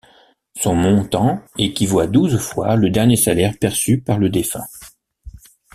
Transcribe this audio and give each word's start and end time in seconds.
Son 0.59 0.73
montant 0.73 1.43
équivaut 1.59 1.99
à 1.99 2.07
douze 2.07 2.39
fois 2.39 2.75
le 2.75 2.89
dernier 2.89 3.17
salaire 3.17 3.53
perçu 3.61 3.99
par 4.01 4.17
le 4.17 4.29
défunt. 4.31 4.65